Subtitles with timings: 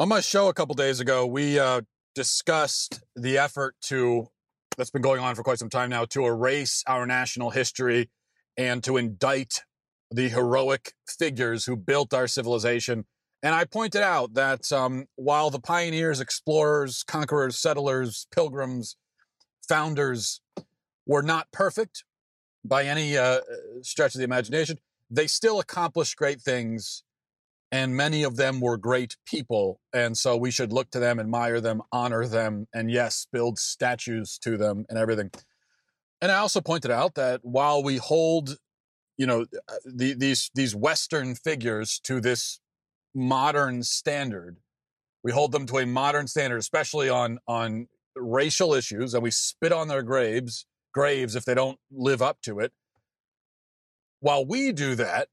[0.00, 1.80] On my show a couple days ago, we uh,
[2.14, 4.28] discussed the effort to
[4.76, 8.08] that's been going on for quite some time now to erase our national history
[8.56, 9.64] and to indict
[10.12, 13.06] the heroic figures who built our civilization.
[13.42, 18.96] And I pointed out that um, while the pioneers, explorers, conquerors, settlers, pilgrims,
[19.68, 20.40] founders
[21.08, 22.04] were not perfect
[22.64, 23.40] by any uh,
[23.82, 24.78] stretch of the imagination,
[25.10, 27.02] they still accomplished great things.
[27.70, 29.80] And many of them were great people.
[29.92, 34.38] And so we should look to them, admire them, honor them, and yes, build statues
[34.38, 35.30] to them and everything.
[36.20, 38.56] And I also pointed out that while we hold,
[39.16, 42.60] you know, uh, the, these these Western figures to this
[43.14, 44.56] modern standard,
[45.22, 49.72] we hold them to a modern standard, especially on on racial issues, and we spit
[49.72, 52.72] on their graves graves if they don't live up to it.
[54.20, 55.28] While we do that,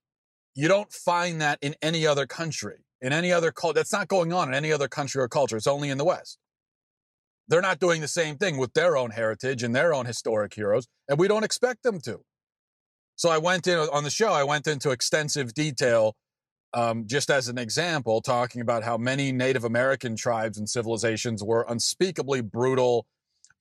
[0.55, 3.75] you don't find that in any other country, in any other culture.
[3.75, 5.57] That's not going on in any other country or culture.
[5.57, 6.37] It's only in the West.
[7.47, 10.87] They're not doing the same thing with their own heritage and their own historic heroes,
[11.07, 12.21] and we don't expect them to.
[13.17, 16.15] So I went in on the show, I went into extensive detail
[16.75, 21.65] um, just as an example, talking about how many Native American tribes and civilizations were
[21.69, 23.07] unspeakably brutal,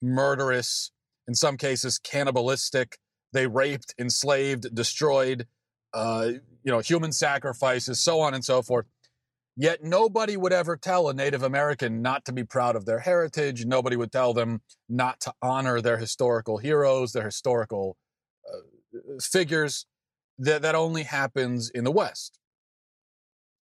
[0.01, 0.91] murderous,
[1.25, 2.97] in some cases cannibalistic.
[3.31, 5.47] They raped, enslaved, destroyed,
[5.95, 6.31] uh,
[6.63, 8.85] you know, human sacrifices, so on and so forth.
[9.57, 13.65] Yet nobody would ever tell a Native American not to be proud of their heritage.
[13.65, 17.95] Nobody would tell them not to honor their historical heroes, their historical
[18.45, 19.85] uh, figures.
[20.37, 22.37] That, that only happens in the West.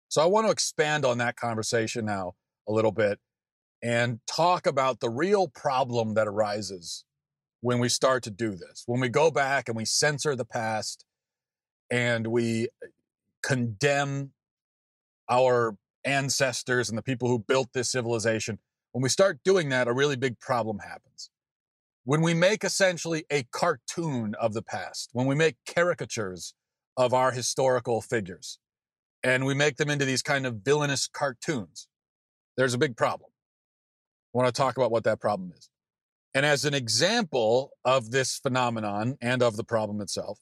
[0.08, 2.34] So I want to expand on that conversation now
[2.68, 3.18] a little bit
[3.82, 7.04] and talk about the real problem that arises
[7.60, 8.84] when we start to do this.
[8.86, 11.04] When we go back and we censor the past
[11.90, 12.68] and we
[13.42, 14.32] condemn
[15.28, 18.58] our ancestors and the people who built this civilization,
[18.92, 21.30] when we start doing that, a really big problem happens.
[22.04, 26.54] When we make essentially a cartoon of the past, when we make caricatures
[26.96, 28.58] of our historical figures,
[29.22, 31.88] and we make them into these kind of villainous cartoons,
[32.56, 33.30] there's a big problem.
[34.34, 35.68] I want to talk about what that problem is.
[36.34, 40.38] And as an example of this phenomenon and of the problem itself,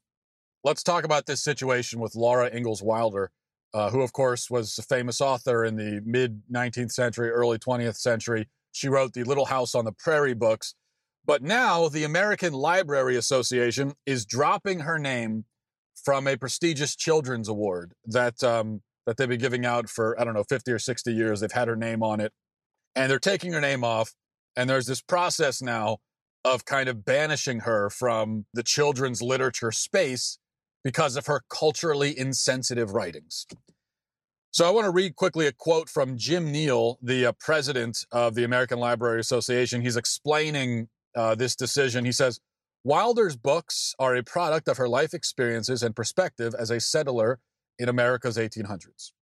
[0.65, 3.31] let's talk about this situation with Laura Ingalls Wilder,
[3.75, 7.97] uh, who, of course, was a famous author in the mid 19th century, early 20th
[7.97, 8.49] century.
[8.73, 10.75] She wrote the Little House on the Prairie books.
[11.25, 15.45] But now the American Library Association is dropping her name
[16.03, 20.35] from a prestigious children's award that um, that they've been giving out for I don't
[20.35, 21.41] know 50 or 60 years.
[21.41, 22.33] They've had her name on it,
[22.97, 24.15] and they're taking her name off.
[24.57, 25.99] And there's this process now
[26.45, 30.39] of kind of banishing her from the children's literature space
[30.89, 33.47] because of her culturally insensitive writings.
[34.53, 38.35] So I want to read quickly a quote from Jim Neal, the uh, president of
[38.35, 39.83] the American Library Association.
[39.83, 42.07] He's explaining uh, this decision.
[42.07, 42.41] He says,
[42.85, 47.39] Wilder's books are a product of her life experiences and perspective as a settler
[47.79, 49.13] in America's 1800s.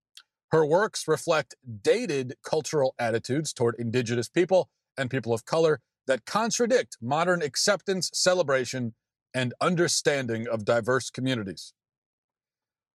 [0.53, 6.97] Her works reflect dated cultural attitudes toward indigenous people and people of color that contradict
[7.03, 8.95] modern acceptance, celebration,
[9.37, 11.75] and understanding of diverse communities.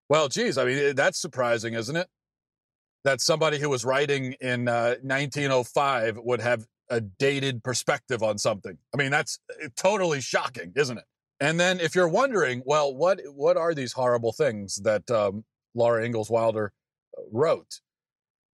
[0.10, 2.08] Well, geez, I mean, that's surprising, isn't it?
[3.04, 8.80] That somebody who was writing in uh, 1905 would have a dated perspective on something.
[8.94, 11.06] I mean, that's uh, totally shocking, isn't it?
[11.40, 15.44] And then, if you're wondering, well, what what are these horrible things that um,
[15.76, 16.74] Laura Ingalls Wilder
[17.18, 17.82] uh, wrote?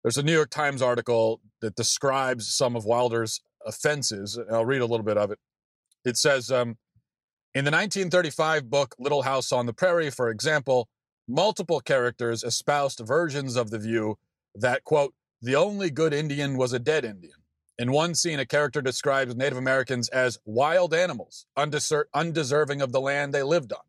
[0.03, 4.39] There's a New York Times article that describes some of Wilder's offenses.
[4.51, 5.39] I'll read a little bit of it.
[6.05, 6.77] It says um,
[7.55, 10.89] In the 1935 book Little House on the Prairie, for example,
[11.29, 14.19] multiple characters espoused versions of the view
[14.57, 17.37] that, quote, the only good Indian was a dead Indian.
[17.79, 23.01] In one scene, a character describes Native Americans as wild animals, undeser- undeserving of the
[23.01, 23.83] land they lived on.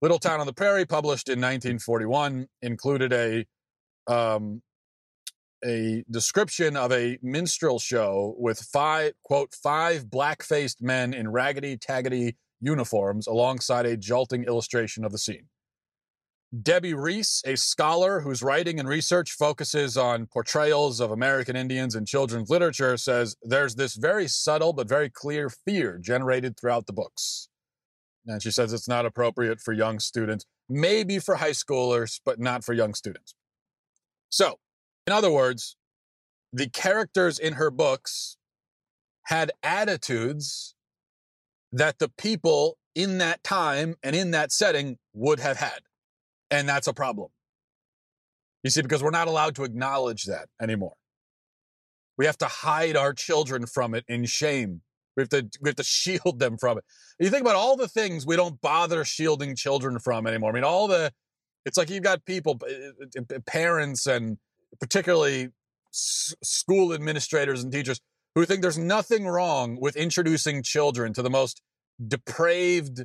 [0.00, 3.44] Little Town on the Prairie, published in 1941, included a
[4.06, 4.62] um,
[5.64, 12.34] a description of a minstrel show with five quote five black-faced men in raggedy taggedy
[12.62, 15.48] uniforms alongside a jolting illustration of the scene.
[16.62, 22.04] Debbie Reese, a scholar whose writing and research focuses on portrayals of American Indians in
[22.04, 27.48] children's literature, says there's this very subtle but very clear fear generated throughout the books.
[28.26, 32.64] And she says it's not appropriate for young students, maybe for high schoolers, but not
[32.64, 33.34] for young students.
[34.28, 34.58] So,
[35.06, 35.76] in other words,
[36.52, 38.36] the characters in her books
[39.24, 40.74] had attitudes
[41.72, 45.80] that the people in that time and in that setting would have had.
[46.50, 47.28] And that's a problem.
[48.62, 50.94] You see, because we're not allowed to acknowledge that anymore.
[52.18, 54.82] We have to hide our children from it in shame.
[55.16, 56.84] We have to we have to shield them from it.
[57.18, 60.50] You think about all the things we don't bother shielding children from anymore.
[60.50, 61.12] I mean, all the
[61.64, 64.38] it's like you've got people, eh, eh, eh, parents, and
[64.80, 65.48] particularly
[65.90, 68.00] school administrators and teachers
[68.34, 71.60] who think there's nothing wrong with introducing children to the most
[72.06, 73.04] depraved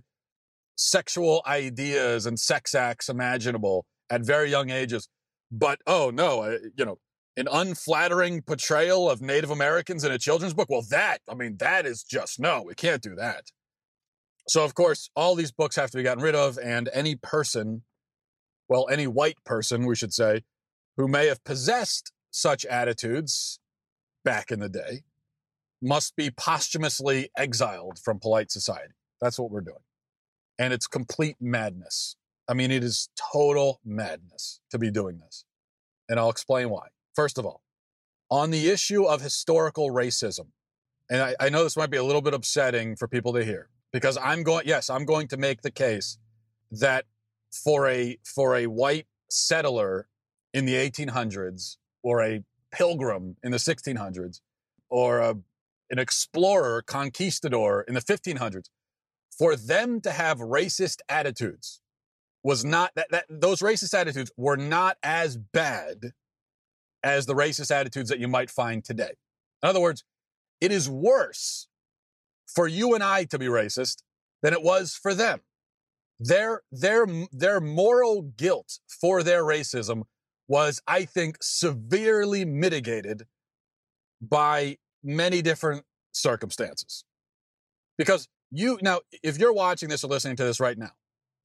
[0.75, 5.09] sexual ideas and sex acts imaginable at very young ages.
[5.51, 6.99] But oh no, you know,
[7.35, 10.69] an unflattering portrayal of Native Americans in a children's book.
[10.69, 13.43] Well, that, I mean, that is just no, we can't do that.
[14.47, 17.83] So, of course, all these books have to be gotten rid of, and any person,
[18.69, 20.43] well, any white person, we should say,
[20.95, 23.59] who may have possessed such attitudes
[24.23, 25.01] back in the day
[25.81, 28.93] must be posthumously exiled from polite society.
[29.21, 29.77] That's what we're doing.
[30.59, 32.15] And it's complete madness.
[32.49, 35.45] I mean, it is total madness to be doing this.
[36.09, 36.87] And I'll explain why.
[37.15, 37.61] First of all,
[38.29, 40.47] on the issue of historical racism,
[41.09, 43.69] and I, I know this might be a little bit upsetting for people to hear
[43.93, 46.17] because I'm going, yes, I'm going to make the case
[46.71, 47.05] that
[47.51, 50.07] for a, for a white settler
[50.53, 54.41] in the 1800s or a pilgrim in the 1600s
[54.89, 55.35] or a,
[55.89, 58.69] an explorer, conquistador in the 1500s,
[59.37, 61.81] for them to have racist attitudes
[62.43, 66.13] was not that, that those racist attitudes were not as bad
[67.03, 69.11] as the racist attitudes that you might find today.
[69.63, 70.03] In other words,
[70.59, 71.67] it is worse
[72.47, 73.97] for you and I to be racist
[74.41, 75.41] than it was for them.
[76.19, 80.03] Their, their, their moral guilt for their racism
[80.47, 83.27] was, I think, severely mitigated
[84.21, 87.03] by many different circumstances.
[87.97, 90.91] Because you, now, if you're watching this or listening to this right now,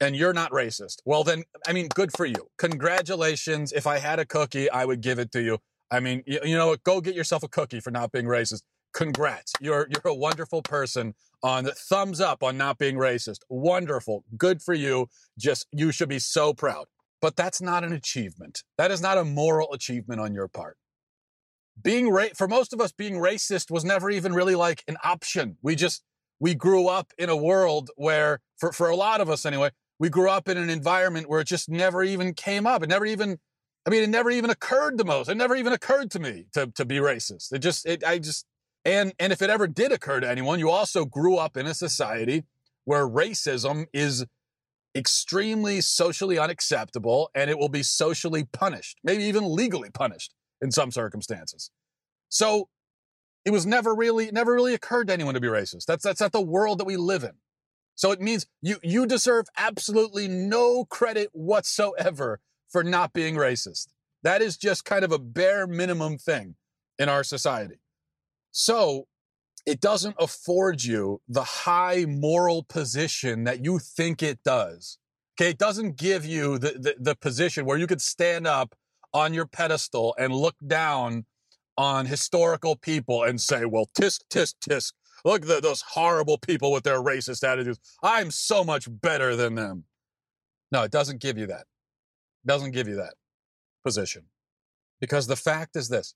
[0.01, 0.97] and you're not racist.
[1.05, 2.49] Well, then, I mean, good for you.
[2.59, 3.73] Congratulations.
[3.73, 5.59] If I had a cookie, I would give it to you.
[5.93, 6.83] I mean, you, you know what?
[6.83, 8.63] Go get yourself a cookie for not being racist.
[8.93, 9.53] Congrats.
[9.61, 13.41] You're, you're a wonderful person on the thumbs up on not being racist.
[13.49, 14.25] Wonderful.
[14.37, 15.07] Good for you.
[15.39, 16.87] Just, you should be so proud.
[17.21, 18.65] But that's not an achievement.
[18.79, 20.77] That is not a moral achievement on your part.
[21.81, 25.57] Being ra- for most of us, being racist was never even really like an option.
[25.63, 26.03] We just,
[26.39, 30.09] we grew up in a world where, for, for a lot of us anyway, we
[30.09, 32.83] grew up in an environment where it just never even came up.
[32.83, 33.39] It never even,
[33.87, 35.29] I mean, it never even occurred to most.
[35.29, 37.53] It never even occurred to me to, to be racist.
[37.53, 38.45] It just, it, I just,
[38.85, 41.75] and, and if it ever did occur to anyone, you also grew up in a
[41.75, 42.45] society
[42.85, 44.27] where racism is
[44.95, 50.91] extremely socially unacceptable and it will be socially punished, maybe even legally punished in some
[50.91, 51.71] circumstances.
[52.29, 52.69] So
[53.45, 55.85] it was never really, never really occurred to anyone to be racist.
[55.87, 57.33] That's, that's not the world that we live in.
[57.95, 63.89] So it means you, you deserve absolutely no credit whatsoever for not being racist.
[64.23, 66.55] That is just kind of a bare minimum thing
[66.99, 67.81] in our society.
[68.53, 69.09] So
[69.67, 74.99] it doesn't afford you the high moral position that you think it does.
[75.37, 75.51] Okay.
[75.51, 78.75] It doesn't give you the, the, the position where you could stand up
[79.15, 81.27] on your pedestal and look down
[81.77, 84.93] on historical people and say, well, tisk, tisk, tisk,
[85.25, 87.79] Look at those horrible people with their racist attitudes.
[88.03, 89.85] I'm so much better than them.
[90.71, 91.67] No, it doesn't give you that.
[92.45, 93.15] It doesn't give you that
[93.85, 94.25] position.
[95.01, 96.15] Because the fact is this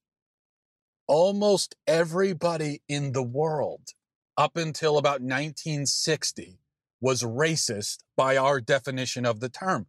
[1.06, 3.90] almost everybody in the world
[4.36, 6.58] up until about 1960
[7.00, 9.86] was racist by our definition of the term.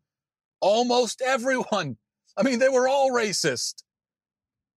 [0.61, 1.97] Almost everyone.
[2.37, 3.83] I mean, they were all racist.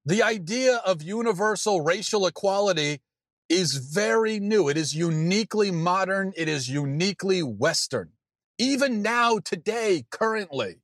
[0.07, 3.03] The idea of universal racial equality
[3.51, 4.69] is very new.
[4.69, 6.33] It is uniquely modern.
[6.37, 8.13] It is uniquely Western.
[8.59, 10.77] Even now, today, currently,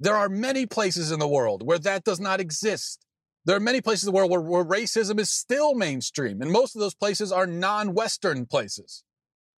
[0.00, 3.04] there are many places in the world where that does not exist.
[3.44, 6.74] There are many places in the world where, where racism is still mainstream, and most
[6.74, 9.04] of those places are non Western places.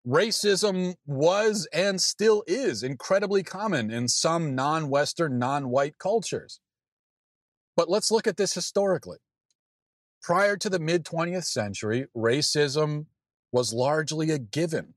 [0.10, 6.60] Racism was and still is incredibly common in some non Western, non white cultures.
[7.78, 9.20] But let's look at this historically.
[10.24, 13.06] Prior to the mid 20th century, racism
[13.52, 14.96] was largely a given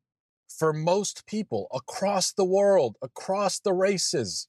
[0.48, 4.48] for most people across the world, across the races.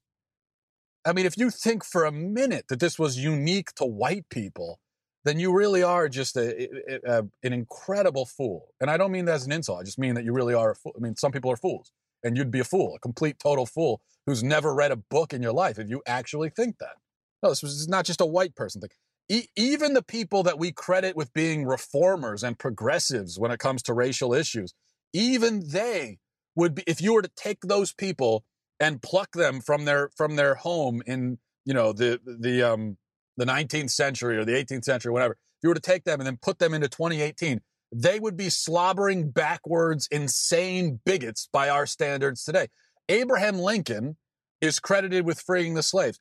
[1.05, 4.79] I mean, if you think for a minute that this was unique to white people,
[5.25, 8.69] then you really are just a, a, a, an incredible fool.
[8.81, 9.79] And I don't mean that as an insult.
[9.79, 10.93] I just mean that you really are a fool.
[10.95, 11.91] I mean, some people are fools,
[12.23, 15.41] and you'd be a fool, a complete, total fool who's never read a book in
[15.41, 16.95] your life if you actually think that.
[17.41, 18.89] No, this is not just a white person thing
[19.29, 23.81] e- even the people that we credit with being reformers and progressives when it comes
[23.83, 24.73] to racial issues,
[25.13, 26.19] even they
[26.55, 28.45] would be, if you were to take those people
[28.79, 32.97] and pluck them from their, from their home in, you know, the, the, um,
[33.37, 36.27] the 19th century or the 18th century, whatever, if you were to take them and
[36.27, 37.61] then put them into 2018,
[37.91, 42.67] they would be slobbering backwards, insane bigots by our standards today.
[43.09, 44.17] Abraham Lincoln
[44.61, 46.19] is credited with freeing the slaves.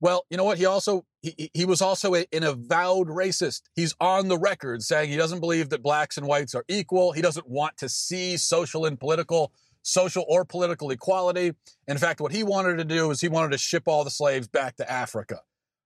[0.00, 0.58] Well, you know what?
[0.58, 3.62] He also he, he was also a, an avowed racist.
[3.74, 7.12] He's on the record saying he doesn't believe that blacks and whites are equal.
[7.12, 11.52] He doesn't want to see social and political social or political equality.
[11.88, 14.46] In fact, what he wanted to do is he wanted to ship all the slaves
[14.46, 15.40] back to Africa.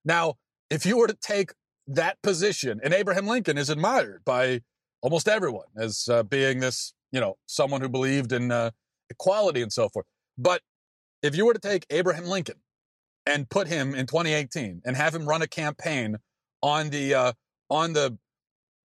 [0.04, 0.34] Now,
[0.72, 1.52] if you were to take
[1.86, 4.62] that position, and Abraham Lincoln is admired by
[5.02, 8.70] almost everyone as uh, being this, you know, someone who believed in uh,
[9.10, 10.06] equality and so forth.
[10.38, 10.62] But
[11.22, 12.56] if you were to take Abraham Lincoln
[13.26, 16.16] and put him in 2018 and have him run a campaign
[16.62, 17.32] on the uh,
[17.68, 18.16] on the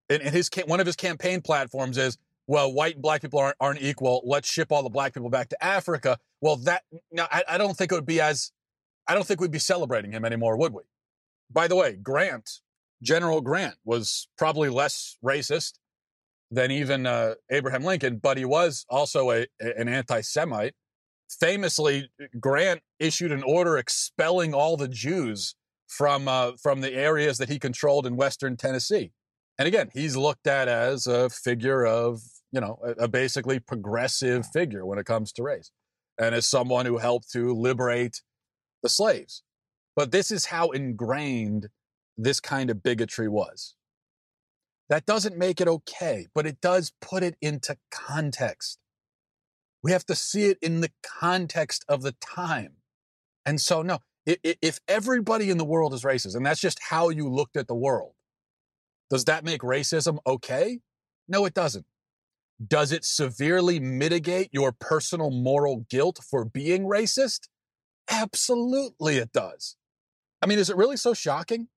[0.10, 2.18] in, his one of his campaign platforms is
[2.48, 4.24] well, white and black people aren't, aren't equal.
[4.26, 6.18] Let's ship all the black people back to Africa.
[6.42, 8.52] Well, that now I, I don't think it would be as
[9.08, 10.82] I don't think we'd be celebrating him anymore, would we?
[11.52, 12.50] By the way, Grant,
[13.02, 15.74] General Grant, was probably less racist
[16.52, 20.74] than even uh, Abraham Lincoln, but he was also a, an anti-Semite.
[21.40, 25.56] Famously, Grant issued an order expelling all the Jews
[25.88, 29.12] from uh, from the areas that he controlled in western Tennessee.
[29.60, 34.46] And again, he's looked at as a figure of you know, a, a basically progressive
[34.48, 35.72] figure when it comes to race
[36.20, 38.22] and as someone who helped to liberate
[38.84, 39.44] the slaves.
[39.98, 41.70] But this is how ingrained
[42.18, 43.74] this kind of bigotry was.
[44.90, 48.78] That doesn't make it okay, but it does put it into context.
[49.84, 52.74] We have to see it in the context of the time.
[53.44, 57.28] And so, no, if everybody in the world is racist, and that's just how you
[57.28, 58.14] looked at the world,
[59.10, 60.80] does that make racism okay?
[61.28, 61.88] No, it doesn't.
[62.66, 67.48] Does it severely mitigate your personal moral guilt for being racist?
[68.10, 69.76] Absolutely, it does.
[70.48, 71.68] I mean, is it really so shocking?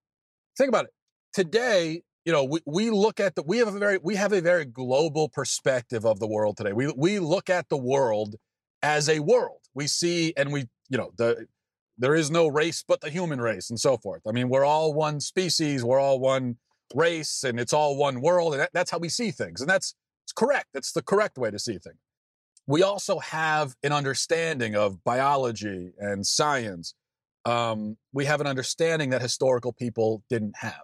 [0.56, 0.92] Think about it.
[1.32, 4.40] Today, you know, we, we look at the we have a very we have a
[4.40, 6.72] very global perspective of the world today.
[6.72, 8.36] We we look at the world
[8.80, 9.62] as a world.
[9.74, 11.48] We see and we, you know, the
[11.98, 14.22] there is no race but the human race and so forth.
[14.24, 16.58] I mean, we're all one species, we're all one
[16.94, 19.60] race, and it's all one world, and that, that's how we see things.
[19.60, 20.68] And that's it's correct.
[20.74, 21.98] It's the correct way to see things.
[22.68, 26.94] We also have an understanding of biology and science.
[27.44, 30.82] Um, we have an understanding that historical people didn't have.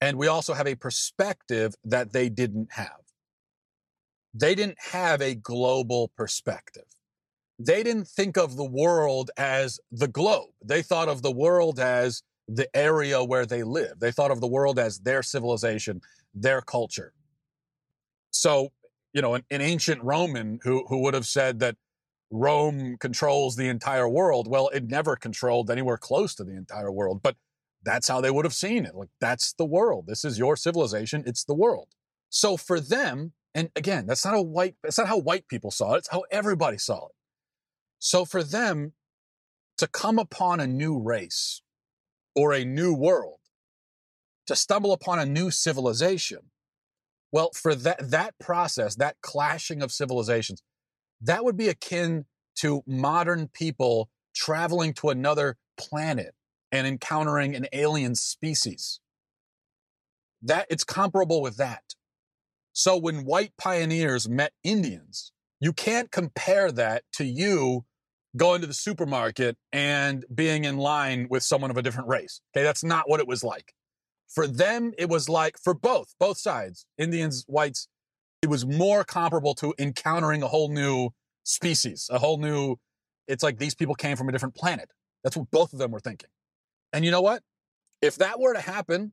[0.00, 3.00] And we also have a perspective that they didn't have.
[4.32, 6.84] They didn't have a global perspective.
[7.58, 10.50] They didn't think of the world as the globe.
[10.64, 14.00] They thought of the world as the area where they live.
[14.00, 16.00] They thought of the world as their civilization,
[16.34, 17.12] their culture.
[18.30, 18.72] So,
[19.12, 21.76] you know, an, an ancient Roman who, who would have said that
[22.30, 27.22] Rome controls the entire world, well, it never controlled anywhere close to the entire world.
[27.22, 27.36] But
[27.82, 28.94] that's how they would have seen it.
[28.94, 30.06] Like, that's the world.
[30.06, 31.24] This is your civilization.
[31.26, 31.88] It's the world.
[32.28, 35.94] So for them, and again, that's not a white, that's not how white people saw
[35.94, 35.98] it.
[35.98, 37.14] It's how everybody saw it.
[37.98, 38.92] So for them
[39.78, 41.62] to come upon a new race
[42.36, 43.38] or a new world,
[44.46, 46.50] to stumble upon a new civilization,
[47.32, 50.62] well, for that, that process, that clashing of civilizations,
[51.20, 52.24] that would be akin
[52.56, 56.34] to modern people traveling to another planet
[56.72, 59.00] and encountering an alien species.
[60.42, 61.82] That it's comparable with that.
[62.72, 67.84] So when white pioneers met Indians, you can't compare that to you
[68.36, 72.40] going to the supermarket and being in line with someone of a different race.
[72.56, 73.74] Okay, that's not what it was like.
[74.28, 77.88] For them, it was like, for both, both sides, Indians, whites,
[78.42, 81.10] it was more comparable to encountering a whole new
[81.44, 82.76] species, a whole new,
[83.28, 84.90] it's like these people came from a different planet.
[85.22, 86.30] That's what both of them were thinking.
[86.92, 87.42] And you know what?
[88.00, 89.12] If that were to happen,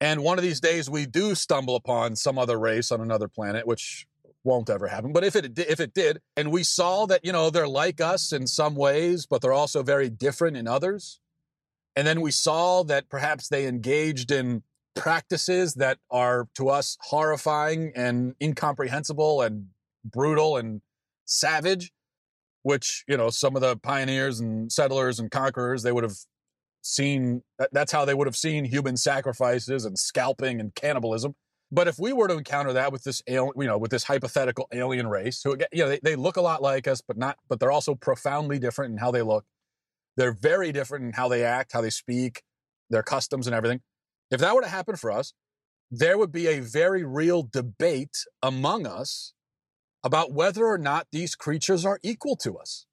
[0.00, 3.66] and one of these days we do stumble upon some other race on another planet,
[3.66, 4.06] which
[4.42, 7.48] won't ever happen, but if it if it did, and we saw that you know
[7.48, 11.20] they're like us in some ways, but they're also very different in others,
[11.96, 14.62] and then we saw that perhaps they engaged in
[14.94, 19.66] practices that are to us horrifying and incomprehensible and
[20.04, 20.80] brutal and
[21.24, 21.92] savage,
[22.62, 26.16] which, you know, some of the pioneers and settlers and conquerors, they would have
[26.82, 31.34] seen that's how they would have seen human sacrifices and scalping and cannibalism.
[31.72, 34.68] But if we were to encounter that with this, alien you know, with this hypothetical
[34.72, 37.58] alien race, who, you know, they, they look a lot like us, but not, but
[37.58, 39.44] they're also profoundly different in how they look.
[40.16, 42.42] They're very different in how they act, how they speak,
[42.90, 43.80] their customs and everything.
[44.30, 45.32] If that were to happen for us,
[45.90, 49.32] there would be a very real debate among us
[50.02, 52.86] about whether or not these creatures are equal to us.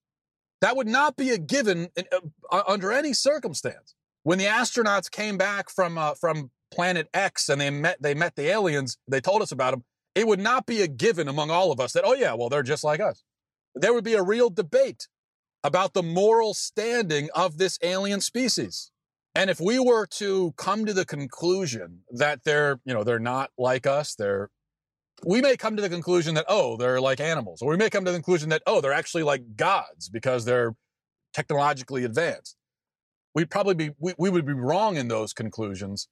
[0.61, 2.05] That would not be a given in,
[2.51, 3.95] uh, under any circumstance.
[4.23, 8.35] When the astronauts came back from uh, from Planet X and they met they met
[8.35, 9.83] the aliens, they told us about them.
[10.13, 12.63] It would not be a given among all of us that oh yeah, well they're
[12.63, 13.23] just like us.
[13.73, 15.07] There would be a real debate
[15.63, 18.91] about the moral standing of this alien species.
[19.33, 23.51] And if we were to come to the conclusion that they're, you know, they're not
[23.57, 24.49] like us, they're
[25.23, 28.05] we may come to the conclusion that oh, they're like animals, or we may come
[28.05, 30.75] to the conclusion that oh, they're actually like gods because they're
[31.33, 32.57] technologically advanced.
[33.33, 36.07] We'd probably be we, we would be wrong in those conclusions,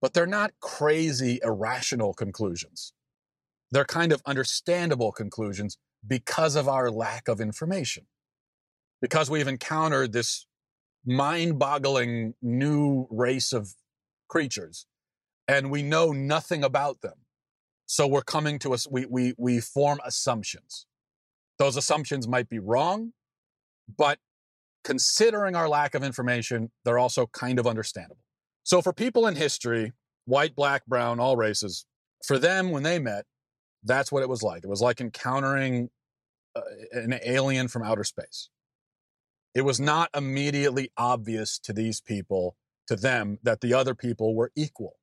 [0.00, 2.92] but they're not crazy irrational conclusions.
[3.72, 8.06] They're kind of understandable conclusions because of our lack of information.
[9.00, 10.46] Because we've encountered this
[11.04, 13.74] mind boggling new race of
[14.28, 14.86] creatures
[15.48, 17.14] and we know nothing about them.
[17.86, 20.86] So we're coming to us, we, we, we form assumptions.
[21.58, 23.12] Those assumptions might be wrong,
[23.98, 24.18] but
[24.84, 28.24] considering our lack of information, they're also kind of understandable.
[28.62, 29.92] So for people in history,
[30.26, 31.84] white, black, brown, all races,
[32.24, 33.24] for them, when they met,
[33.82, 34.62] that's what it was like.
[34.62, 35.90] It was like encountering
[36.54, 36.60] uh,
[36.92, 38.50] an alien from outer space
[39.54, 44.52] it was not immediately obvious to these people, to them, that the other people were
[44.54, 44.96] equal.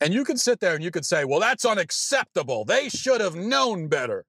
[0.00, 2.64] And you could sit there and you could say, well, that's unacceptable.
[2.64, 4.26] They should have known better.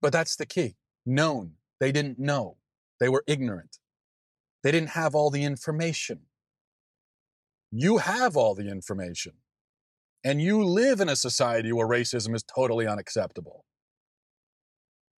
[0.00, 1.52] But that's the key known.
[1.80, 2.56] They didn't know.
[3.00, 3.78] They were ignorant.
[4.62, 6.20] They didn't have all the information.
[7.70, 9.34] You have all the information.
[10.24, 13.64] And you live in a society where racism is totally unacceptable.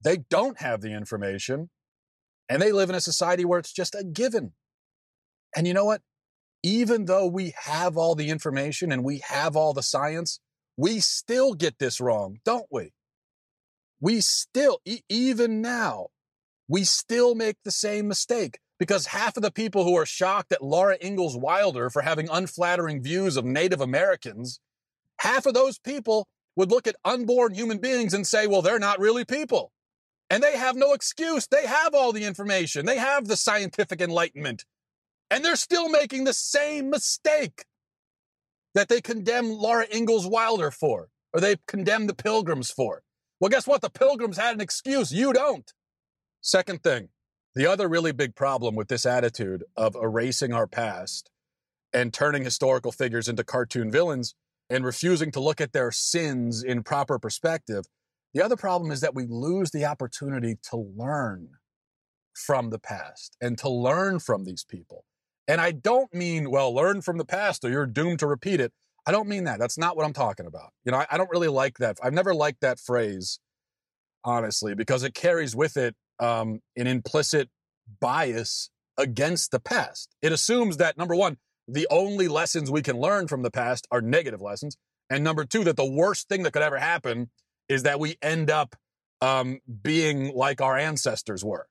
[0.02, 1.70] They don't have the information
[2.50, 4.52] and they live in a society where it's just a given.
[5.56, 6.02] And you know what?
[6.64, 10.40] Even though we have all the information and we have all the science,
[10.76, 12.92] we still get this wrong, don't we?
[14.00, 16.08] We still, e- even now,
[16.68, 20.62] we still make the same mistake because half of the people who are shocked at
[20.62, 24.58] Laura Ingalls Wilder for having unflattering views of Native Americans,
[25.20, 26.26] half of those people
[26.56, 29.70] would look at unborn human beings and say, well, they're not really people.
[30.30, 31.48] And they have no excuse.
[31.48, 32.86] They have all the information.
[32.86, 34.64] They have the scientific enlightenment.
[35.28, 37.64] And they're still making the same mistake
[38.74, 43.02] that they condemn Laura Ingalls Wilder for, or they condemn the pilgrims for.
[43.40, 43.82] Well, guess what?
[43.82, 45.12] The pilgrims had an excuse.
[45.12, 45.72] You don't.
[46.40, 47.08] Second thing,
[47.54, 51.30] the other really big problem with this attitude of erasing our past
[51.92, 54.34] and turning historical figures into cartoon villains
[54.68, 57.84] and refusing to look at their sins in proper perspective
[58.34, 61.48] the other problem is that we lose the opportunity to learn
[62.34, 65.04] from the past and to learn from these people.
[65.48, 68.72] And I don't mean, well, learn from the past or you're doomed to repeat it.
[69.06, 69.58] I don't mean that.
[69.58, 70.72] That's not what I'm talking about.
[70.84, 71.98] You know, I, I don't really like that.
[72.02, 73.40] I've never liked that phrase,
[74.24, 77.48] honestly, because it carries with it um, an implicit
[78.00, 80.14] bias against the past.
[80.22, 84.00] It assumes that, number one, the only lessons we can learn from the past are
[84.00, 84.76] negative lessons.
[85.08, 87.30] And number two, that the worst thing that could ever happen
[87.70, 88.76] is that we end up
[89.22, 91.66] um, being like our ancestors were.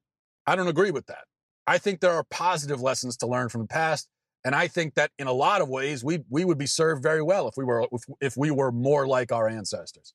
[0.47, 1.25] I don't agree with that.
[1.67, 4.07] I think there are positive lessons to learn from the past,
[4.43, 7.21] and I think that in a lot of ways we we would be served very
[7.21, 10.13] well if we were if, if we were more like our ancestors.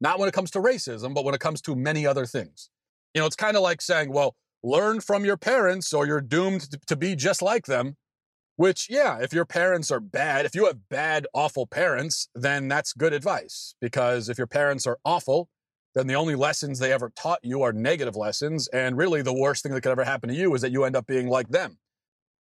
[0.00, 2.70] Not when it comes to racism, but when it comes to many other things.
[3.12, 6.62] You know, it's kind of like saying, well, learn from your parents or you're doomed
[6.62, 7.96] to, to be just like them.
[8.56, 12.92] Which, yeah, if your parents are bad, if you have bad, awful parents, then that's
[12.92, 13.74] good advice.
[13.80, 15.48] Because if your parents are awful,
[15.94, 18.68] then the only lessons they ever taught you are negative lessons.
[18.68, 20.96] And really, the worst thing that could ever happen to you is that you end
[20.96, 21.78] up being like them.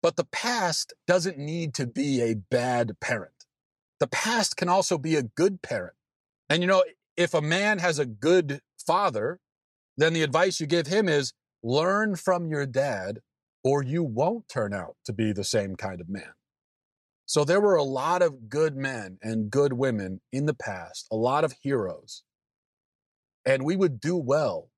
[0.03, 3.33] But the past doesn't need to be a bad parent.
[4.01, 5.95] The past can also be a good parent.
[6.49, 6.85] And you know,
[7.17, 9.41] if a man has a good father,
[9.97, 13.19] then the advice you give him is learn from your dad
[13.69, 16.33] or you won't turn out to be the same kind of man.
[17.27, 21.17] So there were a lot of good men and good women in the past, a
[21.17, 22.23] lot of heroes.
[23.45, 24.71] And we would do well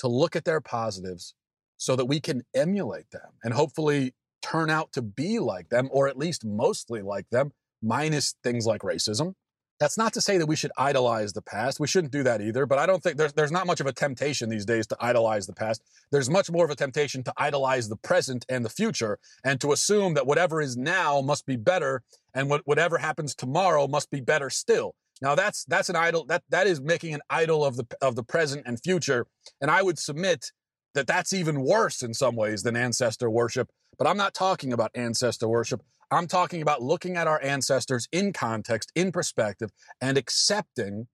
[0.00, 1.32] to look at their positives
[1.78, 6.06] so that we can emulate them and hopefully turn out to be like them, or
[6.06, 7.52] at least mostly like them,
[7.82, 9.32] minus things like racism.
[9.80, 11.80] That's not to say that we should idolize the past.
[11.80, 12.66] We shouldn't do that either.
[12.66, 15.46] But I don't think there's, there's not much of a temptation these days to idolize
[15.46, 15.82] the past.
[16.12, 19.72] There's much more of a temptation to idolize the present and the future and to
[19.72, 22.02] assume that whatever is now must be better
[22.34, 24.94] and what, whatever happens tomorrow must be better still.
[25.22, 28.22] Now that's, that's an idol that, that is making an idol of the, of the
[28.22, 29.26] present and future.
[29.62, 30.52] And I would submit
[30.92, 33.70] that that's even worse in some ways than ancestor worship.
[33.96, 35.82] But I'm not talking about ancestor worship.
[36.10, 39.70] I'm talking about looking at our ancestors in context, in perspective,
[40.00, 41.06] and accepting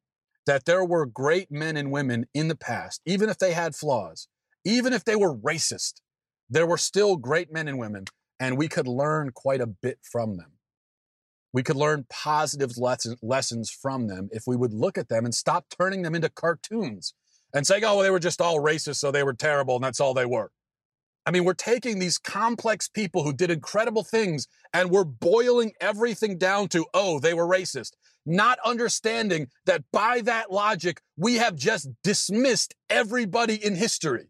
[0.47, 4.29] that there were great men and women in the past, even if they had flaws,
[4.65, 6.01] even if they were racist,
[6.49, 8.07] there were still great men and women
[8.39, 10.53] and we could learn quite a bit from them.
[11.53, 15.35] We could learn positive lesson, lessons from them if we would look at them and
[15.35, 17.15] stop turning them into cartoons
[17.55, 20.01] and saying, oh, well, they were just all racist, so they were terrible, and that's
[20.01, 20.51] all they were.
[21.27, 26.39] I mean, we're taking these complex people who did incredible things and we're boiling everything
[26.39, 31.89] down to, oh, they were racist, not understanding that by that logic, we have just
[32.05, 34.29] dismissed everybody in history.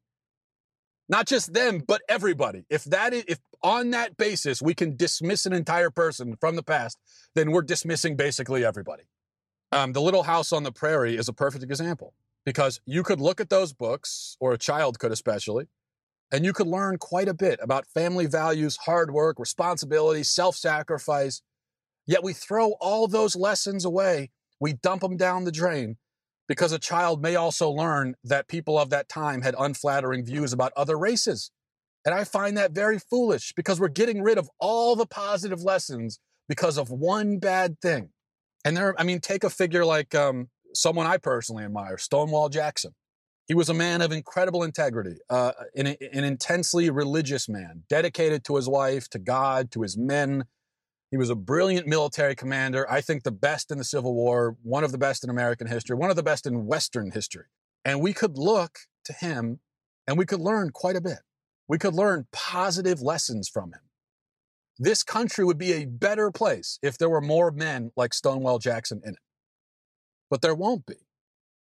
[1.09, 2.65] Not just them, but everybody.
[2.71, 6.63] If that is, if on that basis we can dismiss an entire person from the
[6.63, 6.99] past,
[7.35, 9.05] then we're dismissing basically everybody.
[9.71, 12.15] Um, the Little House on the Prairie is a perfect example
[12.47, 15.67] because you could look at those books, or a child could especially,
[16.33, 21.43] and you could learn quite a bit about family values, hard work, responsibility, self sacrifice.
[22.07, 24.31] Yet we throw all those lessons away.
[24.61, 25.97] We dump them down the drain
[26.49, 30.73] because a child may also learn that people of that time had unflattering views about
[30.77, 31.51] other races.
[32.05, 36.21] And I find that very foolish because we're getting rid of all the positive lessons
[36.49, 38.11] because of one bad thing.
[38.65, 42.93] And there, I mean, take a figure like um, someone I personally admire, Stonewall Jackson.
[43.47, 48.57] He was a man of incredible integrity, uh, an, an intensely religious man, dedicated to
[48.57, 50.45] his wife, to God, to his men,
[51.11, 52.91] he was a brilliant military commander.
[52.91, 55.97] I think the best in the Civil War, one of the best in American history,
[55.97, 57.47] one of the best in Western history.
[57.85, 59.61] And we could look to him
[60.07, 61.21] and we could learn quite a bit.
[61.69, 63.81] We could learn positive lessons from him.
[64.79, 69.01] This country would be a better place if there were more men like Stonewall Jackson
[69.05, 69.21] in it.
[70.29, 70.97] But there won't be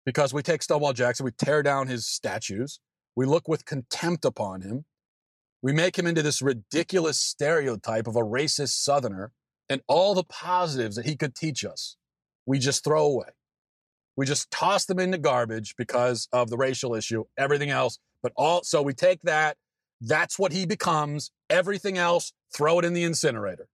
[0.04, 2.80] because we take Stonewall Jackson, we tear down his statues,
[3.14, 4.84] we look with contempt upon him,
[5.62, 9.32] we make him into this ridiculous stereotype of a racist Southerner,
[9.68, 11.96] and all the positives that he could teach us,
[12.46, 13.28] we just throw away.
[14.16, 17.98] We just toss them into garbage because of the racial issue, everything else.
[18.22, 19.56] But all, so we take that,
[20.00, 21.30] that's what he becomes.
[21.48, 23.68] Everything else, throw it in the incinerator.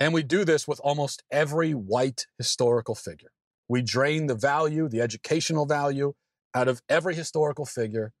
[0.00, 3.30] And we do this with almost every white historical figure.
[3.70, 6.14] We drain the value, the educational value
[6.56, 8.12] out of every historical figure,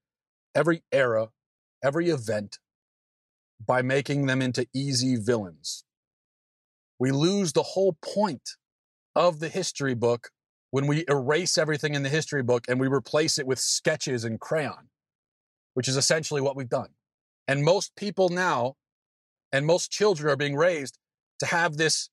[0.54, 1.30] every era,
[1.82, 2.60] every event,
[3.66, 5.82] by making them into easy villains.
[7.00, 8.50] We lose the whole point
[9.16, 10.30] of the history book
[10.70, 14.38] when we erase everything in the history book and we replace it with sketches and
[14.38, 14.88] crayon,
[15.74, 16.90] which is essentially what we've done.
[17.48, 18.76] And most people now
[19.52, 20.96] and most children are being raised
[21.40, 22.08] to have this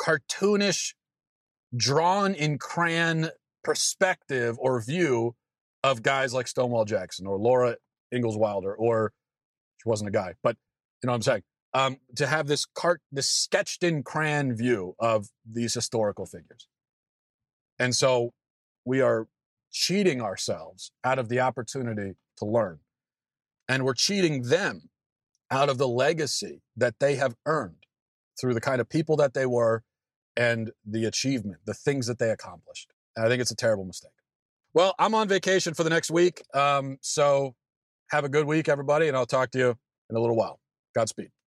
[0.00, 0.94] cartoonish,
[1.76, 3.30] drawn in crayon
[3.62, 5.34] perspective or view
[5.82, 7.76] of guys like Stonewall Jackson or Laura
[8.12, 9.12] Ingalls Wilder, or
[9.78, 10.56] she wasn't a guy, but
[11.02, 11.42] you know what I'm saying?
[11.72, 16.66] Um, to have this cart, this sketched in crayon view of these historical figures.
[17.78, 18.32] And so
[18.84, 19.28] we are
[19.70, 22.80] cheating ourselves out of the opportunity to learn.
[23.68, 24.90] And we're cheating them
[25.50, 27.86] out of the legacy that they have earned
[28.40, 29.82] through the kind of people that they were
[30.36, 32.92] and the achievement, the things that they accomplished.
[33.16, 34.12] And I think it's a terrible mistake.
[34.72, 36.42] Well, I'm on vacation for the next week.
[36.54, 37.56] Um, so
[38.10, 40.60] have a good week, everybody, and I'll talk to you in a little while.
[40.94, 41.30] Godspeed.